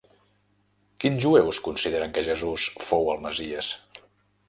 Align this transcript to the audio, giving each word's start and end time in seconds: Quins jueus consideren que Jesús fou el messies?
Quins 1.03 1.21
jueus 1.27 1.61
consideren 1.69 2.17
que 2.17 2.25
Jesús 2.33 2.69
fou 2.89 3.15
el 3.17 3.25
messies? 3.29 3.75